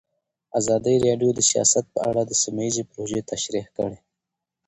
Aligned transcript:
ازادي 0.59 0.95
راډیو 1.05 1.29
د 1.35 1.39
سیاست 1.51 1.85
په 1.93 1.99
اړه 2.09 2.21
سیمه 2.43 2.61
ییزې 2.65 2.83
پروژې 2.91 3.21
تشریح 3.31 3.65
کړې. 3.75 3.97